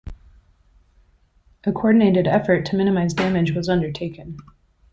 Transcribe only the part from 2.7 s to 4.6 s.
minimise damage was undertaken.